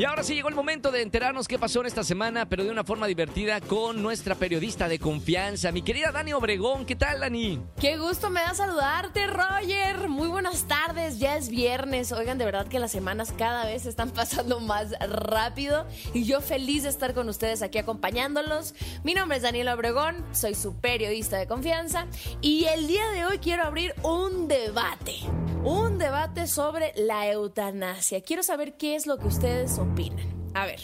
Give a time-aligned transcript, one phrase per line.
[0.00, 2.70] Y ahora sí llegó el momento de enterarnos qué pasó en esta semana, pero de
[2.70, 6.86] una forma divertida con nuestra periodista de confianza, mi querida Dani Obregón.
[6.86, 7.60] ¿Qué tal, Dani?
[7.78, 10.08] Qué gusto me da saludarte, Roger.
[10.08, 12.12] Muy buenas tardes, ya es viernes.
[12.12, 16.84] Oigan, de verdad que las semanas cada vez están pasando más rápido y yo feliz
[16.84, 18.74] de estar con ustedes aquí acompañándolos.
[19.04, 22.06] Mi nombre es Daniela Obregón, soy su periodista de confianza
[22.40, 25.16] y el día de hoy quiero abrir un debate.
[25.64, 28.22] Un debate sobre la eutanasia.
[28.22, 30.39] Quiero saber qué es lo que ustedes opinan.
[30.52, 30.80] A ver,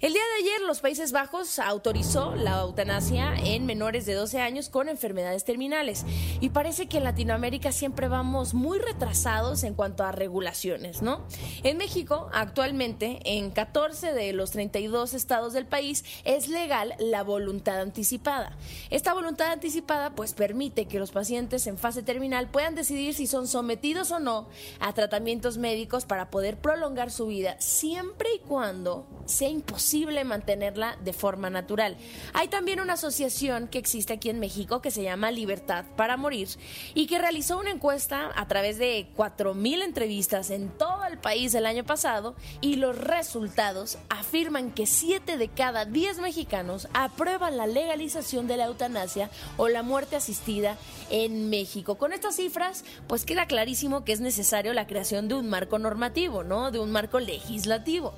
[0.00, 4.70] el día de ayer los Países Bajos autorizó la eutanasia en menores de 12 años
[4.70, 6.06] con enfermedades terminales
[6.40, 11.26] y parece que en Latinoamérica siempre vamos muy retrasados en cuanto a regulaciones, ¿no?
[11.64, 17.78] En México, actualmente, en 14 de los 32 estados del país es legal la voluntad
[17.78, 18.56] anticipada.
[18.88, 23.48] Esta voluntad anticipada pues permite que los pacientes en fase terminal puedan decidir si son
[23.48, 24.48] sometidos o no
[24.80, 31.12] a tratamientos médicos para poder prolongar su vida siempre y cuando sea imposible mantenerla de
[31.12, 31.96] forma natural.
[32.34, 36.48] Hay también una asociación que existe aquí en México que se llama Libertad para Morir
[36.94, 41.66] y que realizó una encuesta a través de 4.000 entrevistas en todo el país el
[41.66, 48.46] año pasado y los resultados afirman que 7 de cada 10 mexicanos aprueban la legalización
[48.46, 50.76] de la eutanasia o la muerte asistida
[51.10, 51.96] en México.
[51.96, 56.42] Con estas cifras, pues queda clarísimo que es necesario la creación de un marco normativo,
[56.42, 56.70] ¿no?
[56.70, 58.14] De un marco legislativo.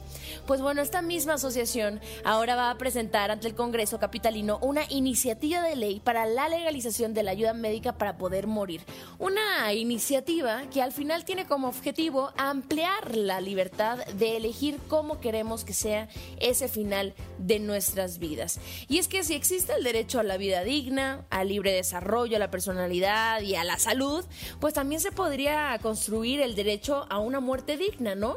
[0.46, 5.62] Pues bueno, esta misma asociación ahora va a presentar ante el Congreso Capitalino una iniciativa
[5.62, 8.82] de ley para la legalización de la ayuda médica para poder morir.
[9.18, 15.64] Una iniciativa que al final tiene como objetivo ampliar la libertad de elegir cómo queremos
[15.64, 16.08] que sea
[16.40, 18.60] ese final de nuestras vidas.
[18.88, 22.40] Y es que si existe el derecho a la vida digna, al libre desarrollo, a
[22.40, 24.24] la personalidad y a la salud,
[24.60, 28.36] pues también se podría construir el derecho a una muerte digna, ¿no?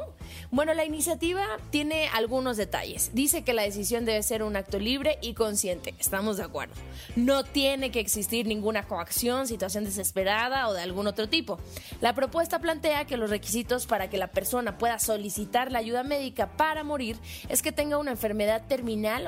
[0.50, 3.10] Bueno, la iniciativa tiene algunos detalles.
[3.14, 5.94] Dice que la decisión debe ser un acto libre y consciente.
[5.98, 6.74] Estamos de acuerdo.
[7.14, 11.58] No tiene que existir ninguna coacción, situación desesperada o de algún otro tipo.
[12.00, 16.56] La propuesta plantea que los requisitos para que la persona pueda solicitar la ayuda médica
[16.56, 17.16] para morir
[17.48, 18.66] es que tenga una enfermedad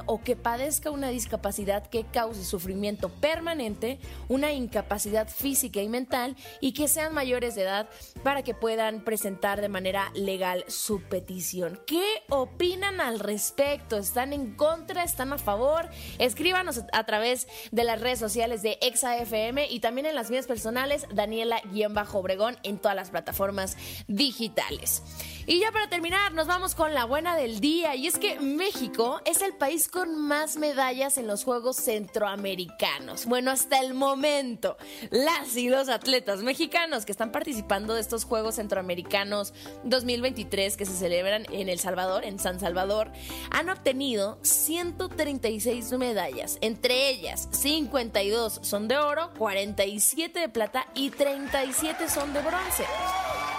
[0.07, 3.99] o que padezca una discapacidad que cause sufrimiento permanente,
[4.29, 7.89] una incapacidad física y mental y que sean mayores de edad
[8.23, 11.81] para que puedan presentar de manera legal su petición.
[11.87, 13.99] ¿Qué opinan al respecto?
[13.99, 15.05] ¿Están en contra?
[15.05, 15.89] ¿Están a favor?
[16.19, 21.07] Escríbanos a través de las redes sociales de ExaFM y también en las mías personales,
[21.13, 25.03] Daniela-Obregón en todas las plataformas digitales.
[25.51, 27.95] Y ya para terminar, nos vamos con la buena del día.
[27.95, 33.25] Y es que México es el país con más medallas en los Juegos Centroamericanos.
[33.25, 34.77] Bueno, hasta el momento,
[35.11, 39.55] las y los atletas mexicanos que están participando de estos Juegos Centroamericanos
[39.85, 43.11] 2023 que se celebran en El Salvador, en San Salvador,
[43.51, 46.59] han obtenido 136 medallas.
[46.61, 52.85] Entre ellas, 52 son de oro, 47 de plata y 37 son de bronce.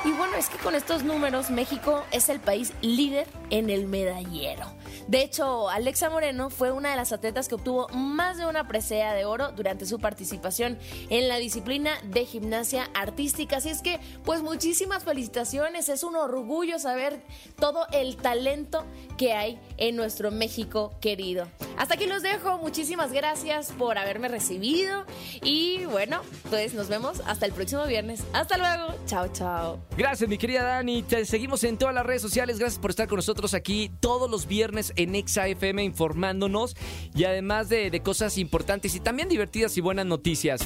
[0.05, 4.65] Y bueno, es que con estos números México es el país líder en el medallero.
[5.07, 9.13] De hecho, Alexa Moreno fue una de las atletas que obtuvo más de una presea
[9.13, 10.79] de oro durante su participación
[11.09, 13.57] en la disciplina de gimnasia artística.
[13.57, 15.89] Así es que, pues muchísimas felicitaciones.
[15.89, 17.21] Es un orgullo saber
[17.57, 18.85] todo el talento
[19.17, 21.47] que hay en nuestro México querido.
[21.79, 22.57] Hasta aquí los dejo.
[22.57, 25.06] Muchísimas gracias por haberme recibido.
[25.41, 28.22] Y bueno, pues nos vemos hasta el próximo viernes.
[28.34, 28.94] Hasta luego.
[29.06, 29.79] Chao, chao.
[29.97, 31.03] Gracias, mi querida Dani.
[31.03, 32.59] Te seguimos en todas las redes sociales.
[32.59, 36.75] Gracias por estar con nosotros aquí todos los viernes en Exa FM informándonos
[37.16, 40.59] y además de, de cosas importantes y también divertidas y buenas noticias.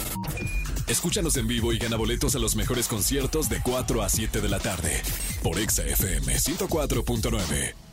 [0.88, 4.50] Escúchanos en vivo y gana boletos a los mejores conciertos de 4 a 7 de
[4.50, 5.00] la tarde
[5.44, 7.93] por Exa FM 104.9.